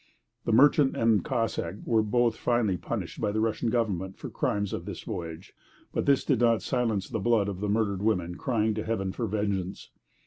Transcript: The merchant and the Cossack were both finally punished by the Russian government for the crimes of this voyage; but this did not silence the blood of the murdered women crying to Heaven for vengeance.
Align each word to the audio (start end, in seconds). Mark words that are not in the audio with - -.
The 0.45 0.51
merchant 0.51 0.97
and 0.97 1.19
the 1.19 1.23
Cossack 1.23 1.75
were 1.85 2.01
both 2.01 2.35
finally 2.35 2.75
punished 2.75 3.21
by 3.21 3.31
the 3.31 3.39
Russian 3.39 3.69
government 3.69 4.17
for 4.17 4.29
the 4.29 4.33
crimes 4.33 4.73
of 4.73 4.85
this 4.85 5.03
voyage; 5.03 5.53
but 5.93 6.07
this 6.07 6.25
did 6.25 6.39
not 6.39 6.63
silence 6.63 7.07
the 7.07 7.19
blood 7.19 7.47
of 7.47 7.59
the 7.59 7.69
murdered 7.69 8.01
women 8.01 8.33
crying 8.33 8.73
to 8.73 8.83
Heaven 8.83 9.11
for 9.11 9.27
vengeance. 9.27 9.91